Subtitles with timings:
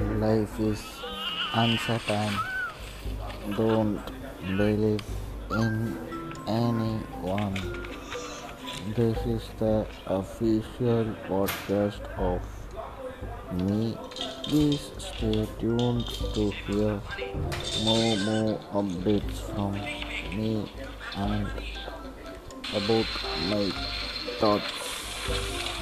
[0.00, 0.82] Life is
[1.52, 2.32] uncertain.
[3.54, 4.00] Don't
[4.56, 5.04] believe
[5.50, 5.98] in
[6.48, 7.54] anyone.
[8.96, 12.40] This is the official podcast of
[13.60, 13.98] me.
[14.44, 17.00] Please stay tuned to hear
[17.84, 19.72] more more updates from
[20.34, 20.66] me
[21.14, 21.46] and
[22.72, 23.06] about
[23.50, 23.70] my
[24.40, 25.79] thoughts.